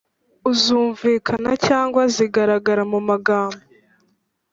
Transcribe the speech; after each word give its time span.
u 0.49 0.51
zumvikana 0.61 1.51
cyangwa 1.67 2.01
zigaragara 2.15 2.83
mu 2.91 2.99
magambo, 3.09 3.59